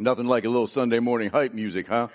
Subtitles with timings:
[0.00, 2.08] Nothing like a little Sunday morning hype music, huh?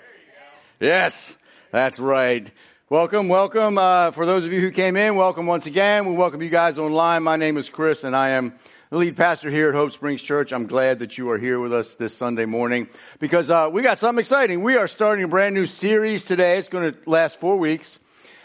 [0.80, 1.36] Yes,
[1.70, 2.50] that's right.
[2.90, 3.78] Welcome, welcome.
[3.78, 6.04] Uh, for those of you who came in, welcome once again.
[6.04, 7.22] We welcome you guys online.
[7.22, 8.54] My name is Chris, and I am
[8.90, 10.52] the lead pastor here at Hope Springs Church.
[10.52, 12.88] I'm glad that you are here with us this Sunday morning
[13.20, 14.64] because uh, we got something exciting.
[14.64, 16.58] We are starting a brand new series today.
[16.58, 18.00] It's going to last four weeks,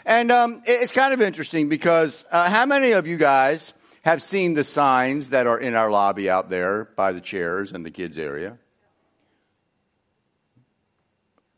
[0.06, 3.72] and um, it's kind of interesting because uh, how many of you guys
[4.02, 7.84] have seen the signs that are in our lobby out there by the chairs and
[7.84, 8.56] the kids area?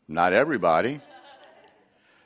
[0.07, 1.01] Not everybody.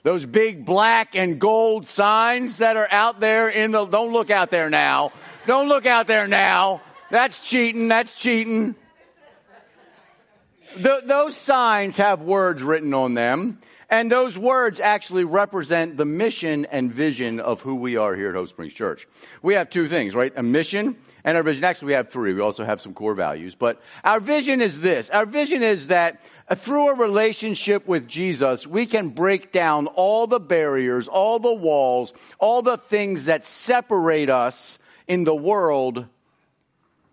[0.03, 4.49] Those big black and gold signs that are out there in the, don't look out
[4.49, 5.11] there now.
[5.45, 6.81] Don't look out there now.
[7.09, 7.87] That's cheating.
[7.87, 8.75] That's cheating.
[10.75, 13.59] The, those signs have words written on them.
[13.91, 18.35] And those words actually represent the mission and vision of who we are here at
[18.35, 19.07] Hope Springs Church.
[19.41, 20.31] We have two things, right?
[20.35, 21.63] A mission and our vision.
[21.63, 22.33] Actually, we have three.
[22.35, 23.55] We also have some core values.
[23.55, 25.09] But our vision is this.
[25.09, 30.27] Our vision is that uh, through a relationship with Jesus, we can break down all
[30.27, 36.05] the barriers, all the walls, all the things that separate us in the world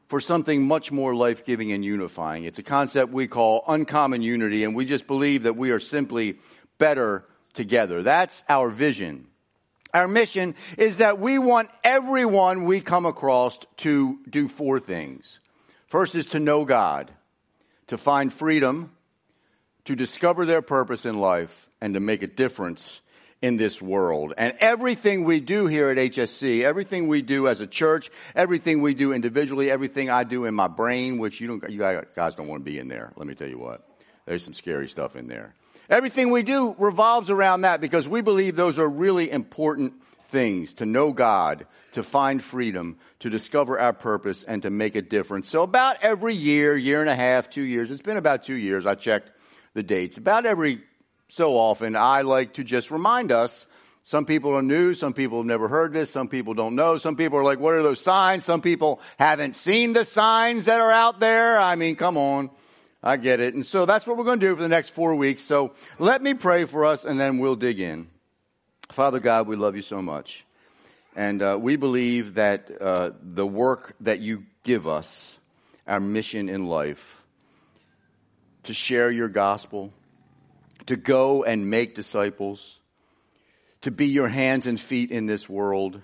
[0.07, 2.45] for something much more life giving and unifying.
[2.45, 6.39] It's a concept we call uncommon unity, and we just believe that we are simply
[6.79, 8.03] better together.
[8.03, 9.27] That's our vision.
[9.93, 15.41] Our mission is that we want everyone we come across to do four things.
[15.87, 17.11] First is to know God,
[17.87, 18.93] to find freedom,
[19.87, 23.00] to discover their purpose in life, and to make a difference
[23.43, 24.33] in this world.
[24.37, 28.95] And everything we do here at HSC, everything we do as a church, everything we
[28.95, 32.65] do individually, everything I do in my brain, which you don't, you guys don't want
[32.65, 33.13] to be in there.
[33.17, 33.87] Let me tell you what.
[34.25, 35.55] There's some scary stuff in there.
[35.89, 39.93] Everything we do revolves around that because we believe those are really important
[40.29, 45.03] things to know God, to find freedom, to discover our purpose, and to make a
[45.03, 45.49] difference.
[45.49, 48.87] So, about every year, year and a half, two years, it's been about two years,
[48.87, 49.31] I checked
[49.75, 50.17] the dates.
[50.17, 50.81] About every
[51.28, 53.66] so often, I like to just remind us.
[54.03, 57.16] Some people are new, some people have never heard this, some people don't know, some
[57.16, 58.44] people are like, what are those signs?
[58.44, 61.59] Some people haven't seen the signs that are out there.
[61.59, 62.50] I mean, come on.
[63.03, 63.54] I get it.
[63.54, 65.42] And so that's what we're going to do for the next four weeks.
[65.42, 68.08] So let me pray for us and then we'll dig in.
[68.91, 70.44] Father God, we love you so much.
[71.14, 75.38] And uh, we believe that uh, the work that you give us,
[75.87, 77.22] our mission in life,
[78.64, 79.93] to share your gospel,
[80.87, 82.79] to go and make disciples,
[83.83, 86.01] to be your hands and feet in this world,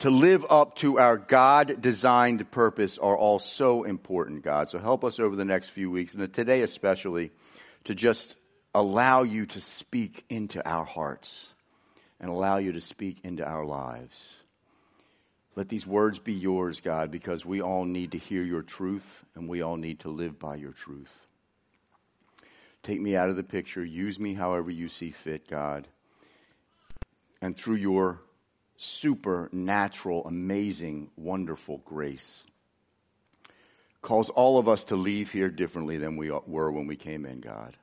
[0.00, 4.68] to live up to our God designed purpose are all so important, God.
[4.68, 7.30] So help us over the next few weeks, and today especially,
[7.84, 8.36] to just
[8.74, 11.48] allow you to speak into our hearts
[12.20, 14.34] and allow you to speak into our lives.
[15.54, 19.48] Let these words be yours, God, because we all need to hear your truth and
[19.48, 21.25] we all need to live by your truth.
[22.86, 23.84] Take me out of the picture.
[23.84, 25.88] Use me however you see fit, God.
[27.42, 28.20] And through your
[28.76, 32.44] supernatural, amazing, wonderful grace.
[34.02, 37.40] Calls all of us to leave here differently than we were when we came in,
[37.40, 37.76] God.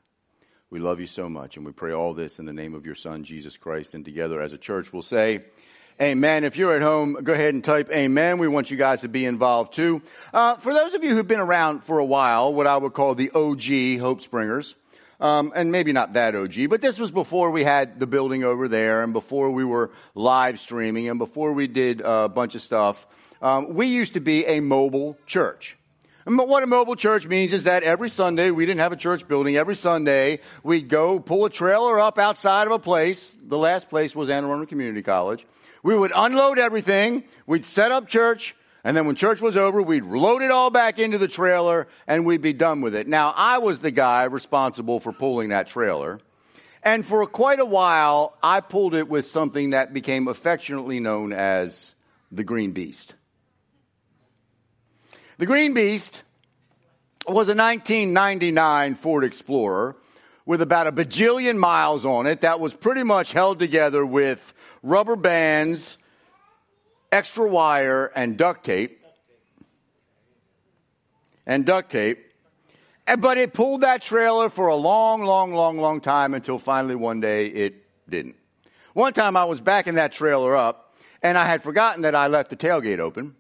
[0.70, 2.96] We love you so much, and we pray all this in the name of your
[2.96, 3.96] Son, Jesus Christ.
[3.96, 5.42] And together as a church, we'll say,
[6.00, 6.46] Amen.
[6.46, 8.38] If you're at home, go ahead and type Amen.
[8.38, 10.02] We want you guys to be involved too.
[10.34, 13.16] Uh, for those of you who've been around for a while, what I would call
[13.16, 14.76] the OG Hope Springers,
[15.24, 18.68] um, and maybe not that OG, but this was before we had the building over
[18.68, 23.08] there and before we were live streaming and before we did a bunch of stuff.
[23.42, 25.78] Um, we used to be a mobile church.
[26.26, 29.26] And what a mobile church means is that every Sunday, we didn't have a church
[29.26, 29.56] building.
[29.56, 33.34] Every Sunday, we'd go pull a trailer up outside of a place.
[33.42, 35.48] The last place was Anne Arundel Community College.
[35.84, 37.24] We would unload everything.
[37.48, 38.58] We'd set up church.
[38.84, 42.26] And then when church was over, we'd load it all back into the trailer and
[42.26, 43.08] we'd be done with it.
[43.08, 46.20] Now, I was the guy responsible for pulling that trailer.
[46.84, 51.94] And for quite a while, I pulled it with something that became affectionately known as
[52.30, 53.16] the Green Beast.
[55.38, 56.24] The Green Beast
[57.26, 59.96] was a 1999 Ford Explorer
[60.46, 65.16] with about a bajillion miles on it that was pretty much held together with rubber
[65.16, 65.98] bands
[67.14, 69.00] extra wire and duct tape.
[71.46, 72.20] And duct tape.
[73.20, 77.20] But it pulled that trailer for a long, long, long, long time until finally one
[77.20, 78.36] day it didn't.
[78.94, 82.50] One time I was backing that trailer up and I had forgotten that I left
[82.50, 83.36] the tailgate open.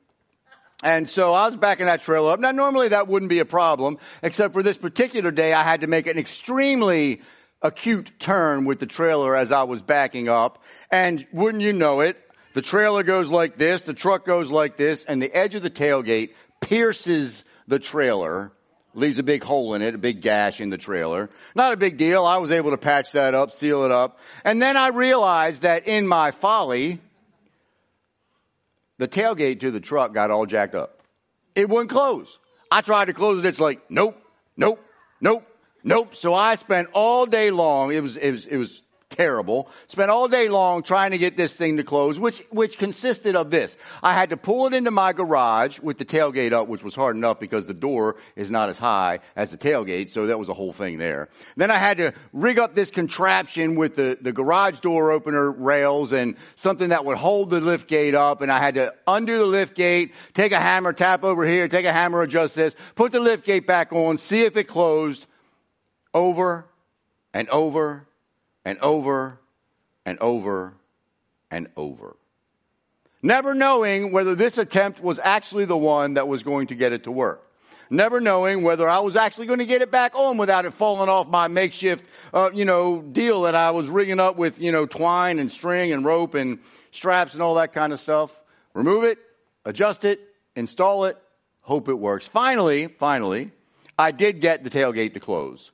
[0.83, 2.39] And so I was backing that trailer up.
[2.39, 5.87] Now normally that wouldn't be a problem, except for this particular day I had to
[5.87, 7.21] make an extremely
[7.61, 10.61] acute turn with the trailer as I was backing up.
[10.91, 12.22] And wouldn't you know it,
[12.53, 15.69] the trailer goes like this, the truck goes like this, and the edge of the
[15.69, 18.51] tailgate pierces the trailer
[18.95, 21.29] Leaves a big hole in it, a big gash in the trailer.
[21.55, 22.25] Not a big deal.
[22.25, 24.19] I was able to patch that up, seal it up.
[24.44, 27.00] And then I realized that in my folly,
[29.00, 31.01] the tailgate to the truck got all jacked up.
[31.55, 32.38] It wouldn't close.
[32.69, 33.45] I tried to close it.
[33.45, 34.21] It's like, nope,
[34.55, 34.83] nope,
[35.19, 35.44] nope,
[35.83, 36.15] nope.
[36.15, 37.91] So I spent all day long.
[37.91, 38.82] It was, it was, it was
[39.13, 39.69] terrible.
[39.88, 43.50] Spent all day long trying to get this thing to close, which, which consisted of
[43.50, 43.77] this.
[44.01, 47.15] I had to pull it into my garage with the tailgate up, which was hard
[47.15, 50.10] enough because the door is not as high as the tailgate.
[50.10, 51.30] So that was a whole thing there.
[51.56, 56.12] Then I had to rig up this contraption with the, the garage door opener rails
[56.12, 58.42] and something that would hold the lift gate up.
[58.42, 61.86] And I had to undo the lift gate, take a hammer, tap over here, take
[61.86, 65.27] a hammer, adjust this, put the lift gate back on, see if it closed
[66.13, 66.65] over
[67.33, 68.07] and over
[68.65, 69.39] and over
[70.06, 70.74] and over
[71.51, 72.15] and over.
[73.21, 77.06] Never knowing whether this attempt was actually the one that was going to get it
[77.06, 77.42] to work.
[77.89, 81.10] Never knowing whether I was actually going to get it back on without it falling
[81.10, 84.86] off my makeshift, uh, you know, deal that I was rigging up with, you know,
[84.86, 86.60] twine and string and rope and
[86.92, 88.42] straps and all that kind of stuff.
[88.74, 89.19] Remove it,
[89.63, 90.19] adjust it,
[90.56, 91.18] install it,
[91.62, 92.27] hope it works.
[92.27, 93.51] Finally, finally,
[93.98, 95.71] I did get the tailgate to close.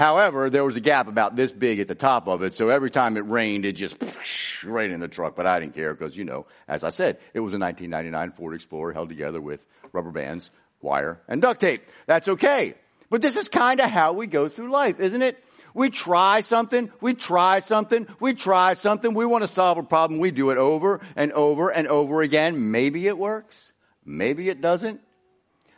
[0.00, 2.90] However, there was a gap about this big at the top of it, so every
[2.90, 4.02] time it rained, it just
[4.64, 5.36] right in the truck.
[5.36, 8.54] But I didn't care because, you know, as I said, it was a 1999 Ford
[8.54, 9.62] Explorer held together with
[9.92, 10.48] rubber bands,
[10.80, 11.84] wire, and duct tape.
[12.06, 12.76] That's okay.
[13.10, 15.36] But this is kind of how we go through life, isn't it?
[15.74, 20.18] We try something, we try something, we try something, we want to solve a problem,
[20.18, 22.70] we do it over and over and over again.
[22.70, 23.70] Maybe it works,
[24.06, 25.02] maybe it doesn't.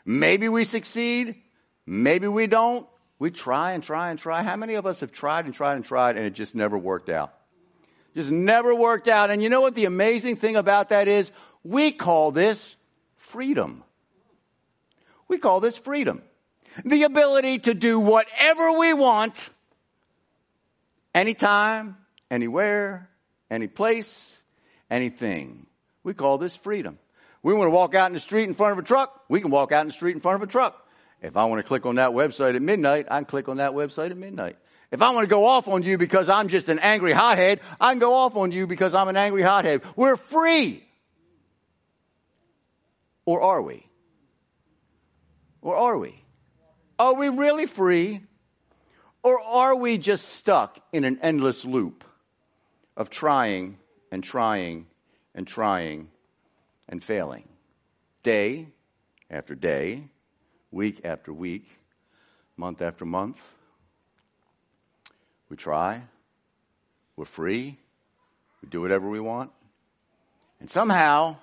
[0.04, 1.42] Maybe we succeed,
[1.86, 2.86] maybe we don't.
[3.22, 4.42] We try and try and try.
[4.42, 7.08] How many of us have tried and tried and tried and it just never worked
[7.08, 7.32] out?
[8.16, 9.30] Just never worked out.
[9.30, 11.30] And you know what the amazing thing about that is?
[11.62, 12.74] We call this
[13.18, 13.84] freedom.
[15.28, 16.20] We call this freedom.
[16.84, 19.50] The ability to do whatever we want,
[21.14, 21.98] anytime,
[22.28, 23.08] anywhere,
[23.52, 24.36] any place,
[24.90, 25.68] anything.
[26.02, 26.98] We call this freedom.
[27.44, 29.52] We want to walk out in the street in front of a truck, we can
[29.52, 30.81] walk out in the street in front of a truck.
[31.22, 33.72] If I want to click on that website at midnight, I can click on that
[33.72, 34.56] website at midnight.
[34.90, 37.92] If I want to go off on you because I'm just an angry hothead, I
[37.92, 39.82] can go off on you because I'm an angry hothead.
[39.96, 40.84] We're free.
[43.24, 43.86] Or are we?
[45.62, 46.22] Or are we?
[46.98, 48.20] Are we really free?
[49.22, 52.04] Or are we just stuck in an endless loop
[52.96, 53.78] of trying
[54.10, 54.86] and trying
[55.34, 56.08] and trying
[56.88, 57.48] and failing?
[58.24, 58.66] Day
[59.30, 60.10] after day
[60.72, 61.68] week after week,
[62.56, 63.36] month after month.
[65.48, 66.02] We try,
[67.14, 67.78] we're free,
[68.62, 69.52] we do whatever we want,
[70.58, 71.36] and somehow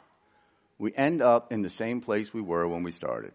[0.80, 3.34] we end up in the same place we were when we started.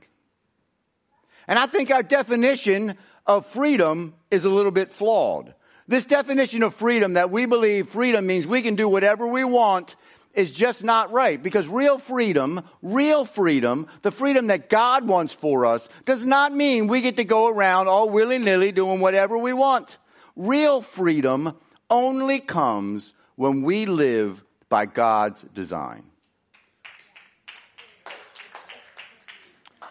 [1.46, 5.54] And I think our definition of freedom is a little bit flawed.
[5.86, 9.94] This definition of freedom that we believe freedom means we can do whatever we want
[10.34, 15.64] is just not right because real freedom, real freedom, the freedom that God wants for
[15.64, 19.52] us does not mean we get to go around all willy nilly doing whatever we
[19.52, 19.98] want.
[20.36, 21.56] Real freedom
[21.88, 26.04] only comes when we live by God's design.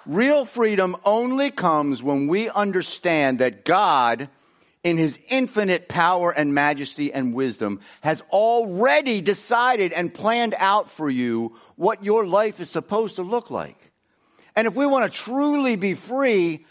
[0.06, 4.28] Real freedom only comes when we understand that God
[4.84, 11.10] in his infinite power and majesty and wisdom, has already decided and planned out for
[11.10, 13.92] you what your life is supposed to look like.
[14.56, 16.66] And if we want to truly be free,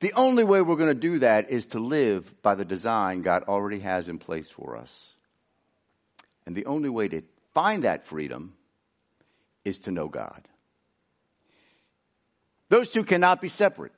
[0.00, 3.44] the only way we're going to do that is to live by the design God
[3.44, 5.12] already has in place for us.
[6.46, 7.22] And the only way to
[7.52, 8.54] find that freedom
[9.64, 10.48] is to know God.
[12.70, 13.92] Those two cannot be separate.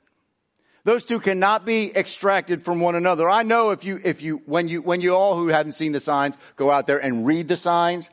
[0.83, 3.29] Those two cannot be extracted from one another.
[3.29, 5.99] I know if you, if you, when you, when you all who haven't seen the
[5.99, 8.09] signs go out there and read the signs,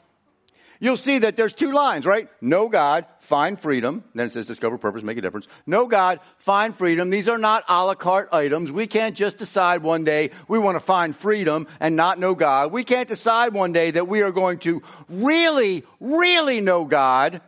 [0.78, 2.28] you'll see that there's two lines, right?
[2.42, 4.04] Know God, find freedom.
[4.14, 5.48] Then it says discover purpose, make a difference.
[5.66, 7.08] Know God, find freedom.
[7.08, 8.70] These are not a la carte items.
[8.70, 12.70] We can't just decide one day we want to find freedom and not know God.
[12.70, 17.40] We can't decide one day that we are going to really, really know God.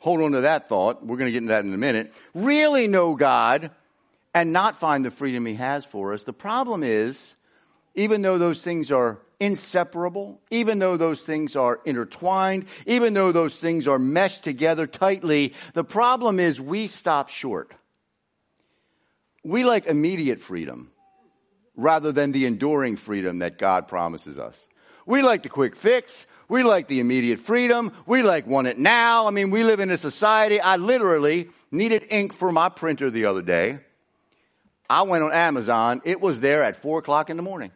[0.00, 1.04] Hold on to that thought.
[1.04, 2.12] We're going to get into that in a minute.
[2.34, 3.70] Really know God
[4.34, 6.24] and not find the freedom He has for us.
[6.24, 7.34] The problem is,
[7.94, 13.58] even though those things are inseparable, even though those things are intertwined, even though those
[13.58, 17.72] things are meshed together tightly, the problem is we stop short.
[19.42, 20.90] We like immediate freedom
[21.74, 24.66] rather than the enduring freedom that God promises us.
[25.06, 26.26] We like the quick fix.
[26.48, 27.92] We like the immediate freedom.
[28.06, 29.26] We like want it now.
[29.26, 30.60] I mean, we live in a society.
[30.60, 33.78] I literally needed ink for my printer the other day
[34.90, 36.02] I went on Amazon.
[36.04, 37.70] It was there at four o'clock in the morning.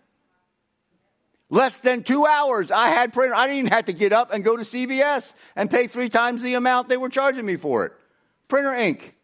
[1.49, 2.73] Less than two hours.
[2.73, 3.37] I had printer.
[3.37, 6.43] I didn't even have to get up and go to CVS and pay three times
[6.43, 7.93] the amount they were charging me for it.
[8.49, 9.15] Printer ink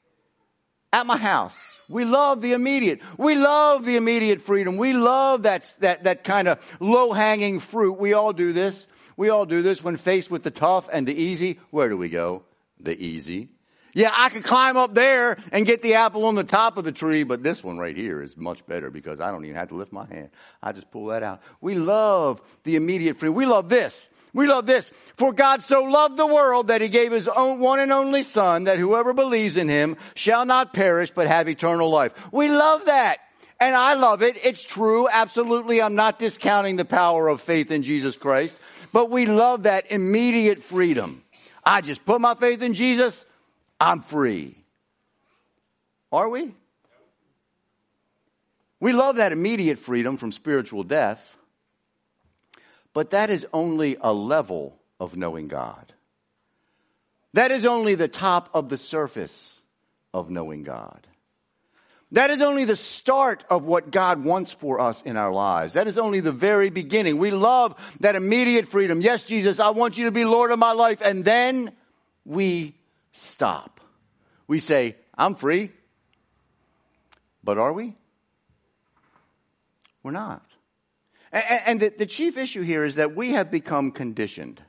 [0.93, 1.59] at my house.
[1.89, 3.01] We love the immediate.
[3.19, 4.77] We love the immediate freedom.
[4.77, 7.99] We love that, that, that kind of low hanging fruit.
[7.99, 8.87] We all do this.
[9.17, 11.59] We all do this when faced with the tough and the easy.
[11.71, 12.45] Where do we go?
[12.79, 13.49] The easy.
[13.93, 16.93] Yeah, I could climb up there and get the apple on the top of the
[16.93, 19.77] tree, but this one right here is much better because I don't even have to
[19.77, 20.31] lift my hand.
[20.63, 21.43] I just pull that out.
[21.61, 23.35] We love the immediate freedom.
[23.35, 24.09] We love this.
[24.33, 24.93] We love this.
[25.17, 28.65] For God so loved the world that he gave his own one and only son
[28.65, 32.15] that whoever believes in him shall not perish but have eternal life.
[32.33, 33.19] We love that.
[33.61, 34.45] And I love it.
[34.45, 35.09] It's true.
[35.11, 35.83] Absolutely.
[35.83, 38.57] I'm not discounting the power of faith in Jesus Christ,
[38.93, 41.23] but we love that immediate freedom.
[41.65, 43.27] I just put my faith in Jesus.
[43.81, 44.57] I'm free.
[46.13, 46.55] Are we?
[48.79, 51.37] We love that immediate freedom from spiritual death.
[52.93, 55.93] But that is only a level of knowing God.
[57.35, 59.61] That is only the top of the surface
[60.13, 61.07] of knowing God.
[62.13, 65.75] That is only the start of what God wants for us in our lives.
[65.75, 67.19] That is only the very beginning.
[67.19, 69.01] We love that immediate freedom.
[69.01, 71.01] Yes, Jesus, I want you to be Lord of my life.
[71.03, 71.71] And then
[72.25, 72.75] we
[73.13, 73.81] stop.
[74.47, 75.71] We say, I'm free.
[77.43, 77.97] But are we?
[80.03, 80.45] We're not.
[81.33, 84.61] And, the, chief issue here is that we have become conditioned.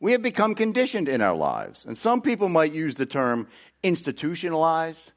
[0.00, 1.84] We have become conditioned in our lives.
[1.84, 3.48] And some people might use the term
[3.82, 5.12] institutionalized.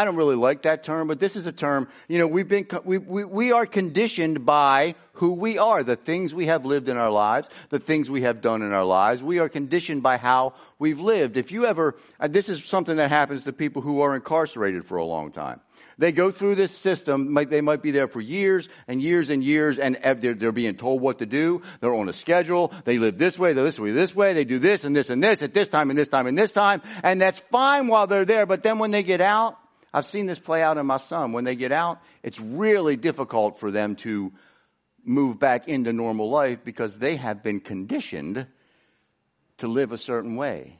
[0.00, 2.66] I don't really like that term, but this is a term, you know, we've been,
[2.84, 6.96] we, we, we are conditioned by who we are, the things we have lived in
[6.96, 9.22] our lives, the things we have done in our lives.
[9.22, 11.36] We are conditioned by how we've lived.
[11.36, 14.96] If you ever, uh, this is something that happens to people who are incarcerated for
[14.96, 15.60] a long time.
[15.98, 17.34] They go through this system.
[17.34, 21.02] They might be there for years and years and years, and they're, they're being told
[21.02, 21.60] what to do.
[21.80, 22.72] They're on a schedule.
[22.86, 24.32] They live this way, they this way, this way.
[24.32, 26.52] They do this and this and this at this time and this time and this
[26.52, 26.80] time.
[27.02, 28.46] And that's fine while they're there.
[28.46, 29.59] But then when they get out,
[29.92, 31.32] I've seen this play out in my son.
[31.32, 34.32] When they get out, it's really difficult for them to
[35.04, 38.46] move back into normal life because they have been conditioned
[39.58, 40.78] to live a certain way.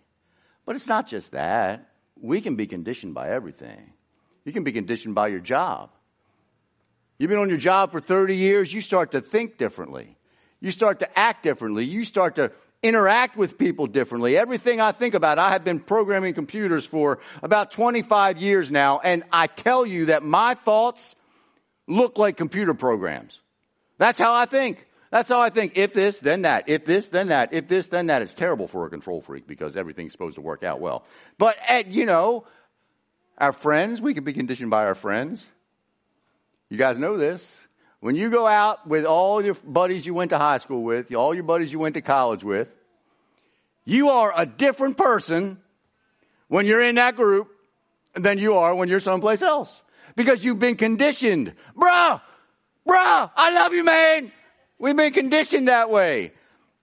[0.64, 1.88] But it's not just that.
[2.20, 3.92] We can be conditioned by everything.
[4.44, 5.90] You can be conditioned by your job.
[7.18, 10.16] You've been on your job for 30 years, you start to think differently.
[10.60, 11.84] You start to act differently.
[11.84, 12.52] You start to
[12.82, 14.36] interact with people differently.
[14.36, 19.22] Everything I think about, I have been programming computers for about 25 years now, and
[19.32, 21.14] I tell you that my thoughts
[21.86, 23.40] look like computer programs.
[23.98, 24.86] That's how I think.
[25.10, 25.76] That's how I think.
[25.76, 26.68] If this, then that.
[26.68, 27.52] If this, then that.
[27.52, 28.22] If this, then that.
[28.22, 31.04] It's terrible for a control freak because everything's supposed to work out well.
[31.36, 32.46] But, at, you know,
[33.36, 35.46] our friends, we can be conditioned by our friends.
[36.70, 37.59] You guys know this.
[38.00, 41.34] When you go out with all your buddies you went to high school with, all
[41.34, 42.68] your buddies you went to college with,
[43.84, 45.58] you are a different person
[46.48, 47.48] when you're in that group
[48.14, 49.82] than you are when you're someplace else.
[50.16, 51.54] Because you've been conditioned.
[51.76, 52.20] Bruh,
[52.88, 54.32] bruh, I love you, man.
[54.78, 56.32] We've been conditioned that way.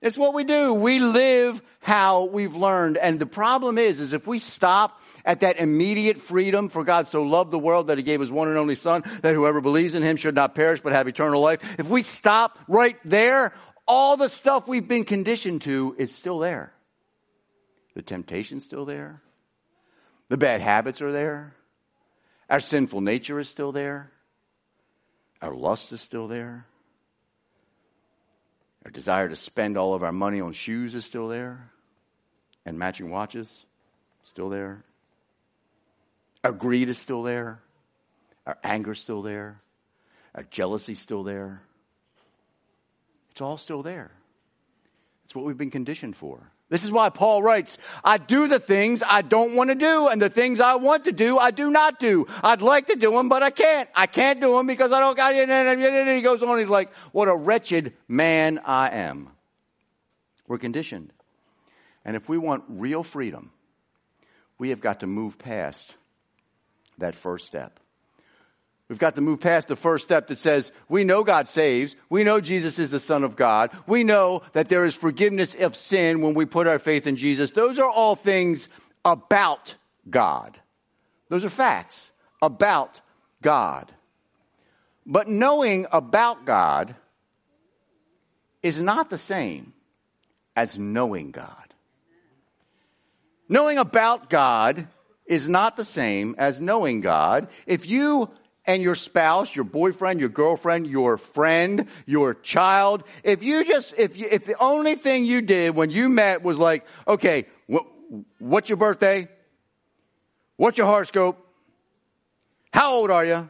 [0.02, 0.74] It's what we do.
[0.74, 2.98] We live how we've learned.
[2.98, 7.22] And the problem is, is if we stop at that immediate freedom for God so
[7.22, 10.02] loved the world that he gave his one and only son that whoever believes in
[10.02, 11.60] him should not perish but have eternal life.
[11.78, 13.54] If we stop right there,
[13.86, 16.72] all the stuff we've been conditioned to is still there.
[17.94, 19.22] The temptation's still there.
[20.30, 21.54] The bad habits are there.
[22.50, 24.12] Our sinful nature is still there.
[25.42, 26.66] Our lust is still there.
[28.86, 31.70] Our desire to spend all of our money on shoes is still there.
[32.66, 33.48] And matching watches,
[34.24, 34.86] still there.
[36.48, 37.60] Our greed is still there.
[38.46, 39.60] Our anger is still there.
[40.34, 41.62] Our jealousy is still there.
[43.32, 44.12] It's all still there.
[45.26, 46.50] It's what we've been conditioned for.
[46.70, 50.22] This is why Paul writes, I do the things I don't want to do, and
[50.22, 52.28] the things I want to do, I do not do.
[52.42, 53.90] I'd like to do them, but I can't.
[53.94, 55.50] I can't do them because I don't got it.
[55.50, 59.32] And he goes on, he's like, what a wretched man I am.
[60.48, 61.12] We're conditioned.
[62.06, 63.52] And if we want real freedom,
[64.58, 65.98] we have got to move past
[66.98, 67.80] that first step.
[68.90, 71.96] We've got to move past the first step that says we know God saves.
[72.10, 73.72] We know Jesus is the Son of God.
[73.86, 77.52] We know that there is forgiveness of sin when we put our faith in Jesus.
[77.52, 78.70] Those are all things
[79.04, 79.76] about
[80.10, 80.58] God.
[81.28, 82.12] Those are facts
[82.42, 83.02] about
[83.42, 83.92] God.
[85.06, 86.96] But knowing about God
[88.64, 89.74] is not the same
[90.56, 91.74] as knowing God.
[93.50, 94.88] Knowing about God
[95.28, 97.48] is not the same as knowing God.
[97.66, 98.30] If you
[98.66, 104.18] and your spouse, your boyfriend, your girlfriend, your friend, your child, if you just, if
[104.18, 107.88] you, if the only thing you did when you met was like, okay, wh-
[108.40, 109.28] what's your birthday?
[110.58, 111.38] What's your horoscope?
[112.74, 113.50] How old are you?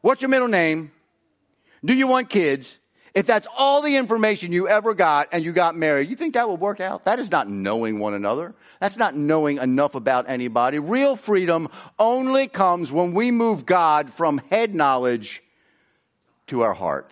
[0.00, 0.90] What's your middle name?
[1.84, 2.78] Do you want kids?
[3.18, 6.46] If that's all the information you ever got and you got married, you think that
[6.46, 7.04] will work out?
[7.04, 8.54] That is not knowing one another.
[8.78, 10.78] That's not knowing enough about anybody.
[10.78, 15.42] Real freedom only comes when we move God from head knowledge
[16.46, 17.10] to our heart.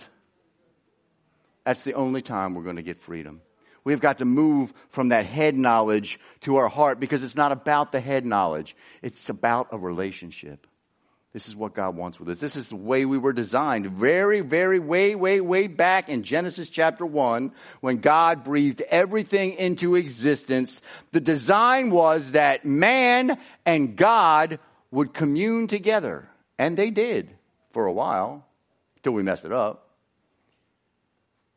[1.65, 3.43] That's the only time we're going to get freedom.
[3.83, 7.91] We've got to move from that head knowledge to our heart because it's not about
[7.91, 8.77] the head knowledge.
[9.03, 10.69] It's about a relationship.
[11.37, 12.41] This is what God wants with us.
[12.41, 13.87] This is the way we were designed.
[13.89, 17.53] Very, very, way, way, way back in Genesis chapter 1,
[17.83, 20.81] when God breathed everything into existence,
[21.13, 26.27] the design was that man and God would commune together.
[26.59, 27.29] And they did
[27.69, 28.47] for a while,
[28.97, 29.86] until we messed it up.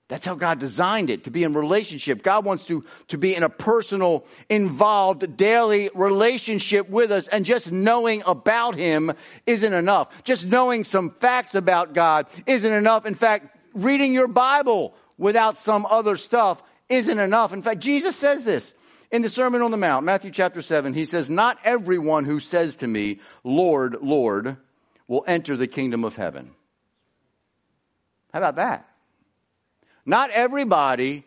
[0.09, 2.23] That's how God designed it to be in relationship.
[2.23, 7.27] God wants to, to be in a personal, involved, daily relationship with us.
[7.27, 9.13] And just knowing about Him
[9.45, 10.23] isn't enough.
[10.23, 13.05] Just knowing some facts about God isn't enough.
[13.05, 17.53] In fact, reading your Bible without some other stuff isn't enough.
[17.53, 18.73] In fact, Jesus says this
[19.11, 20.95] in the Sermon on the Mount, Matthew chapter 7.
[20.95, 24.57] He says, Not everyone who says to me, Lord, Lord,
[25.07, 26.49] will enter the kingdom of heaven.
[28.33, 28.88] How about that?
[30.09, 31.23] Not everybody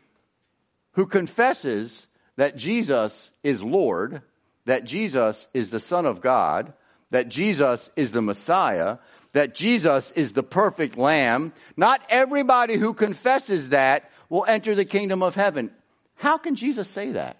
[0.94, 4.22] who confesses that Jesus is Lord,
[4.64, 6.72] that Jesus is the Son of God,
[7.10, 8.98] that Jesus is the Messiah,
[9.34, 15.22] that Jesus is the perfect Lamb, not everybody who confesses that will enter the kingdom
[15.22, 15.70] of heaven.
[16.16, 17.36] How can Jesus say that?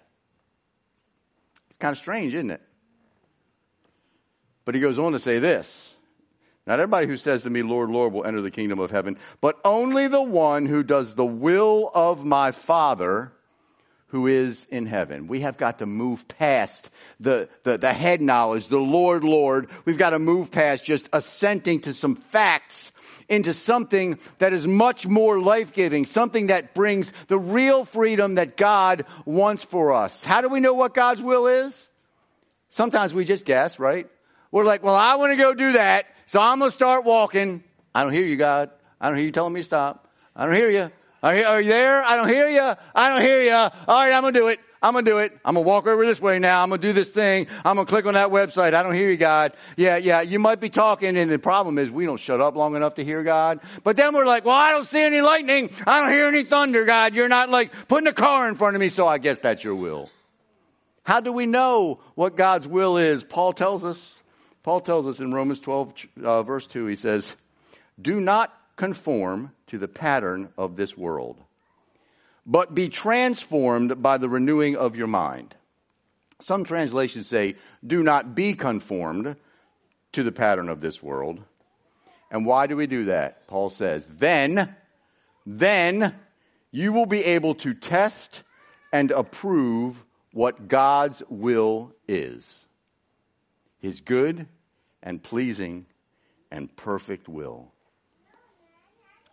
[1.67, 2.61] It's kind of strange, isn't it?
[4.63, 5.92] But he goes on to say this
[6.65, 9.59] not everybody who says to me, Lord, Lord, will enter the kingdom of heaven, but
[9.65, 13.33] only the one who does the will of my Father
[14.07, 15.27] who is in heaven.
[15.27, 19.71] We have got to move past the, the, the head knowledge, the Lord, Lord.
[19.85, 22.91] We've got to move past just assenting to some facts
[23.27, 28.55] into something that is much more life giving, something that brings the real freedom that
[28.55, 30.23] God wants for us.
[30.23, 31.89] How do we know what God's will is?
[32.69, 34.07] Sometimes we just guess, right?
[34.51, 36.05] We're like, well, I want to go do that.
[36.25, 37.63] So I'm going to start walking.
[37.93, 38.71] I don't hear you, God.
[38.99, 40.07] I don't hear you telling me to stop.
[40.35, 40.91] I don't hear you.
[41.21, 42.03] Are you, there?
[42.03, 42.73] I don't hear you.
[42.93, 43.53] I don't hear you.
[43.53, 44.59] All right, I'm going to do it.
[44.81, 45.31] I'm going to do it.
[45.45, 46.61] I'm going to walk over this way now.
[46.61, 47.47] I'm going to do this thing.
[47.63, 48.73] I'm going to click on that website.
[48.73, 49.53] I don't hear you, God.
[49.77, 50.19] Yeah, yeah.
[50.19, 53.05] You might be talking, and the problem is we don't shut up long enough to
[53.05, 53.61] hear God.
[53.85, 55.69] But then we're like, well, I don't see any lightning.
[55.87, 57.15] I don't hear any thunder, God.
[57.15, 59.75] You're not like putting a car in front of me, so I guess that's your
[59.75, 60.09] will.
[61.03, 63.23] How do we know what God's will is?
[63.23, 64.17] Paul tells us
[64.63, 67.35] Paul tells us in Romans 12, uh, verse 2, he says,
[68.01, 71.37] Do not conform to the pattern of this world,
[72.45, 75.53] but be transformed by the renewing of your mind.
[76.39, 79.35] Some translations say, Do not be conformed
[80.13, 81.41] to the pattern of this world.
[82.31, 83.47] And why do we do that?
[83.47, 84.75] Paul says, Then,
[85.45, 86.15] then
[86.71, 88.43] you will be able to test
[88.93, 92.63] and approve what God's will is
[93.83, 94.47] his good
[95.03, 95.85] and pleasing
[96.49, 97.71] and perfect will.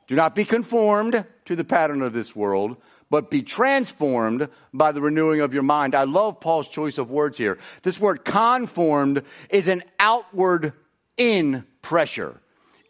[0.09, 2.76] Do not be conformed to the pattern of this world,
[3.11, 5.94] but be transformed by the renewing of your mind.
[5.94, 7.59] I love Paul's choice of words here.
[7.83, 10.72] This word conformed is an outward
[11.16, 12.40] in pressure.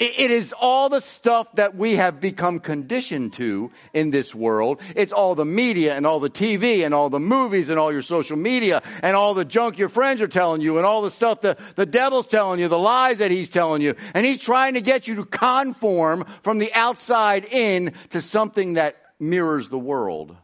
[0.01, 4.81] It is all the stuff that we have become conditioned to in this world.
[4.97, 8.01] It's all the media and all the TV and all the movies and all your
[8.01, 11.43] social media and all the junk your friends are telling you and all the stuff
[11.43, 13.95] the, the devil's telling you, the lies that he's telling you.
[14.15, 18.97] And he's trying to get you to conform from the outside in to something that
[19.19, 20.35] mirrors the world.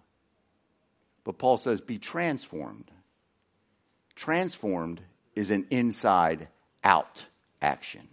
[1.25, 2.91] But Paul says, be transformed.
[4.17, 5.01] Transformed
[5.35, 6.49] is an inside
[6.85, 7.25] out
[7.63, 8.07] action.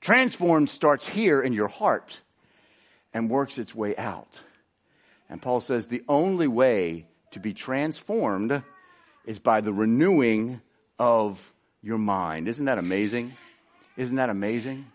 [0.00, 2.20] Transformed starts here in your heart
[3.12, 4.40] and works its way out.
[5.28, 8.62] And Paul says the only way to be transformed
[9.26, 10.60] is by the renewing
[10.98, 12.48] of your mind.
[12.48, 13.34] Isn't that amazing?
[13.96, 14.86] Isn't that amazing?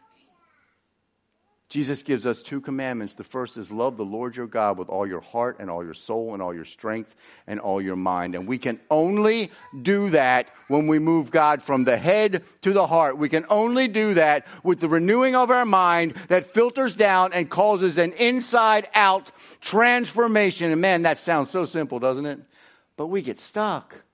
[1.75, 3.15] Jesus gives us two commandments.
[3.15, 5.93] The first is love the Lord your God with all your heart and all your
[5.93, 7.13] soul and all your strength
[7.47, 8.33] and all your mind.
[8.33, 12.87] And we can only do that when we move God from the head to the
[12.87, 13.17] heart.
[13.17, 17.49] We can only do that with the renewing of our mind that filters down and
[17.49, 20.71] causes an inside out transformation.
[20.71, 22.39] And man, that sounds so simple, doesn't it?
[22.95, 24.04] But we get stuck.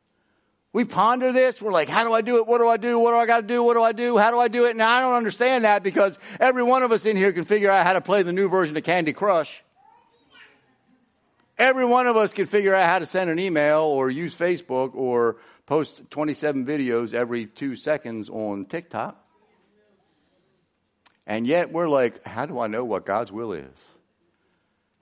[0.73, 1.61] We ponder this.
[1.61, 2.47] We're like, how do I do it?
[2.47, 2.97] What do I do?
[2.97, 3.61] What do I got to do?
[3.61, 4.17] What do I do?
[4.17, 4.75] How do I do it?
[4.75, 7.85] Now, I don't understand that because every one of us in here can figure out
[7.85, 9.63] how to play the new version of Candy Crush.
[11.57, 14.95] Every one of us can figure out how to send an email or use Facebook
[14.95, 19.17] or post 27 videos every two seconds on TikTok.
[21.27, 23.69] And yet we're like, how do I know what God's will is?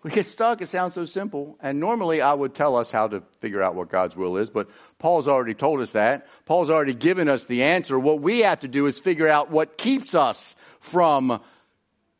[0.02, 0.62] We get stuck.
[0.62, 1.58] It sounds so simple.
[1.62, 4.70] And normally I would tell us how to figure out what God's will is, but
[4.98, 6.28] Paul's already told us that.
[6.46, 8.00] Paul's already given us the answer.
[8.00, 11.42] What we have to do is figure out what keeps us from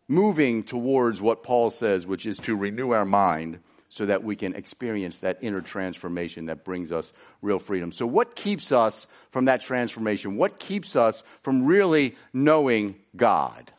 [0.10, 4.56] moving towards what Paul says, which is to renew our mind so that we can
[4.56, 7.12] experience that inner transformation that brings us
[7.42, 7.92] real freedom.
[7.92, 10.36] So what keeps us from that transformation?
[10.36, 13.72] What keeps us from really knowing God?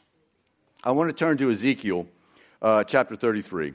[0.83, 2.09] I want to turn to Ezekiel
[2.63, 3.75] uh, chapter 33.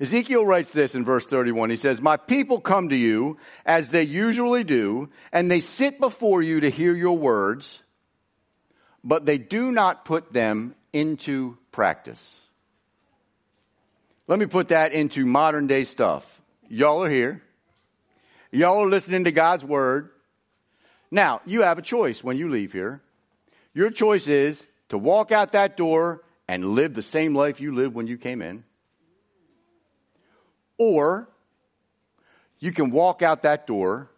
[0.00, 1.70] Ezekiel writes this in verse 31.
[1.70, 6.40] He says, My people come to you as they usually do, and they sit before
[6.42, 7.82] you to hear your words,
[9.02, 12.36] but they do not put them into practice.
[14.28, 16.42] Let me put that into modern day stuff.
[16.68, 17.42] Y'all are here.
[18.52, 20.10] Y'all are listening to God's word.
[21.10, 23.02] Now, you have a choice when you leave here.
[23.74, 27.94] Your choice is to walk out that door and live the same life you lived
[27.94, 28.64] when you came in.
[30.78, 31.28] Or
[32.60, 34.10] you can walk out that door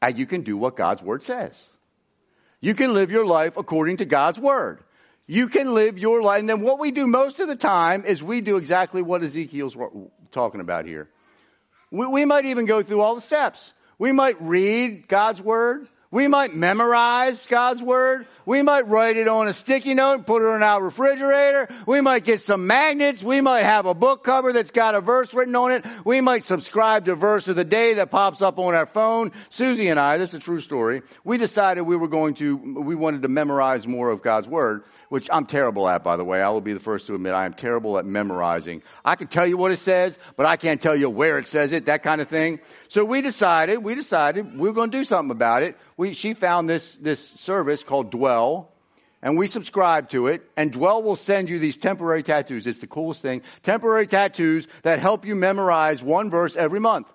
[0.00, 1.66] and you can do what God's word says.
[2.60, 4.82] You can live your life according to God's word.
[5.26, 6.40] You can live your life.
[6.40, 9.76] And then what we do most of the time is we do exactly what Ezekiel's
[10.30, 11.08] talking about here.
[11.90, 13.72] We, we might even go through all the steps.
[13.98, 15.88] We might read God's word.
[16.12, 18.26] We might memorize God's word.
[18.44, 21.68] We might write it on a sticky note and put it in our refrigerator.
[21.86, 23.22] We might get some magnets.
[23.22, 25.86] We might have a book cover that's got a verse written on it.
[26.04, 29.32] We might subscribe to verse of the day that pops up on our phone.
[29.48, 31.00] Susie and I, this is a true story.
[31.24, 35.30] We decided we were going to, we wanted to memorize more of God's word, which
[35.32, 36.42] I'm terrible at, by the way.
[36.42, 38.82] I will be the first to admit I am terrible at memorizing.
[39.02, 41.72] I can tell you what it says, but I can't tell you where it says
[41.72, 42.60] it, that kind of thing.
[42.88, 46.34] So we decided, we decided we were going to do something about it we, she
[46.34, 48.72] found this, this service called Dwell,
[49.22, 50.42] and we subscribe to it.
[50.56, 52.66] And Dwell will send you these temporary tattoos.
[52.66, 53.42] It's the coolest thing.
[53.62, 57.06] Temporary tattoos that help you memorize one verse every month.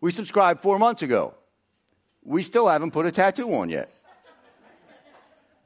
[0.00, 1.34] We subscribed four months ago.
[2.22, 3.92] We still haven't put a tattoo on yet.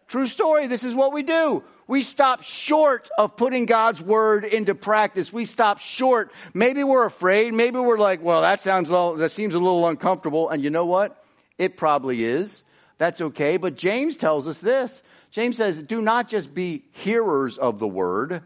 [0.09, 0.66] True story.
[0.66, 1.62] This is what we do.
[1.87, 5.33] We stop short of putting God's word into practice.
[5.33, 6.33] We stop short.
[6.55, 7.55] Maybe we're afraid.
[7.55, 10.49] Maybe we're like, well, that sounds, little, that seems a little uncomfortable.
[10.49, 11.17] And you know what?
[11.59, 12.62] It probably is.
[12.97, 13.57] That's okay.
[13.57, 15.03] But James tells us this.
[15.31, 18.42] James says, do not just be hearers of the word.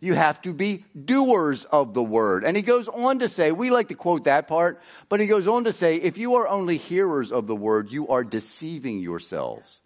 [0.00, 2.42] You have to be doers of the word.
[2.44, 5.46] And he goes on to say, we like to quote that part, but he goes
[5.46, 9.80] on to say, if you are only hearers of the word, you are deceiving yourselves.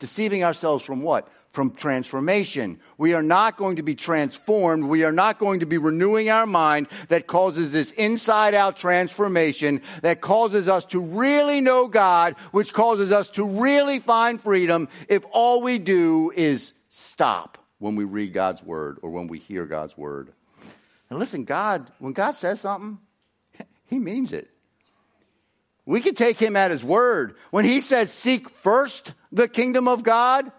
[0.00, 1.28] Deceiving ourselves from what?
[1.58, 2.78] From transformation.
[2.98, 4.84] We are not going to be transformed.
[4.84, 9.82] We are not going to be renewing our mind that causes this inside out transformation
[10.02, 15.24] that causes us to really know God, which causes us to really find freedom if
[15.32, 19.98] all we do is stop when we read God's word or when we hear God's
[19.98, 20.28] word.
[21.10, 22.98] And listen, God, when God says something,
[23.86, 24.48] He means it.
[25.84, 27.34] We can take him at his word.
[27.50, 30.52] When he says seek first the kingdom of God,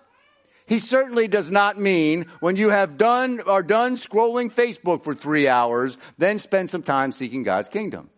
[0.70, 5.48] he certainly does not mean when you have done are done scrolling Facebook for three
[5.48, 8.12] hours, then spend some time seeking God's kingdom.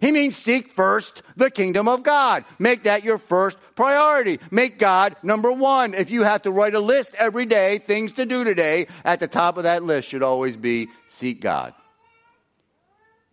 [0.00, 2.44] He means seek first the kingdom of God.
[2.60, 4.38] Make that your first priority.
[4.52, 5.94] Make God number one.
[5.94, 9.26] If you have to write a list every day, things to do today, at the
[9.26, 11.74] top of that list should always be seek God.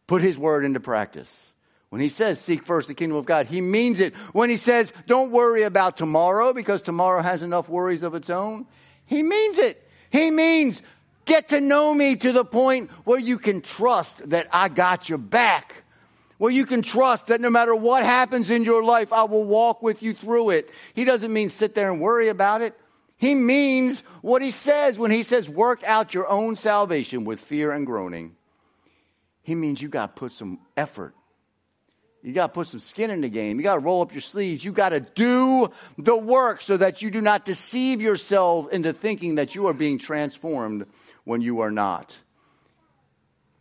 [0.08, 1.53] Put His word into practice.
[1.94, 4.16] When he says seek first the kingdom of God, he means it.
[4.32, 8.66] When he says don't worry about tomorrow because tomorrow has enough worries of its own,
[9.06, 9.80] he means it.
[10.10, 10.82] He means
[11.26, 15.20] get to know me to the point where you can trust that I got your
[15.20, 15.84] back.
[16.40, 19.84] Where you can trust that no matter what happens in your life, I will walk
[19.84, 20.72] with you through it.
[20.96, 22.76] He doesn't mean sit there and worry about it.
[23.18, 27.72] He means what he says when he says work out your own salvation with fear
[27.72, 28.36] and groaning.
[29.44, 31.14] He means you got to put some effort
[32.24, 33.58] you got to put some skin in the game.
[33.58, 34.64] You got to roll up your sleeves.
[34.64, 39.36] You got to do the work so that you do not deceive yourself into thinking
[39.36, 40.86] that you are being transformed
[41.26, 42.16] when you are not.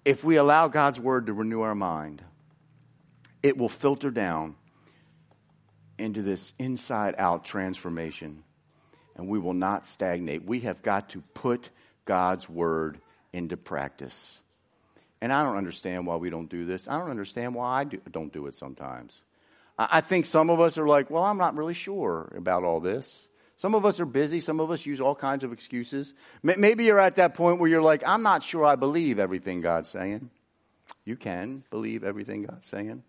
[0.04, 2.22] If we allow God's word to renew our mind,
[3.42, 4.54] it will filter down
[5.98, 8.44] into this inside out transformation
[9.16, 10.44] and we will not stagnate.
[10.44, 11.70] We have got to put
[12.04, 12.98] God's word
[13.32, 14.38] into practice.
[15.22, 16.88] And I don't understand why we don't do this.
[16.88, 19.20] I don't understand why I do, don't do it sometimes.
[19.78, 23.28] I think some of us are like, well, I'm not really sure about all this.
[23.56, 24.40] Some of us are busy.
[24.40, 26.12] Some of us use all kinds of excuses.
[26.42, 29.88] Maybe you're at that point where you're like, I'm not sure I believe everything God's
[29.88, 30.28] saying.
[31.04, 33.04] You can believe everything God's saying.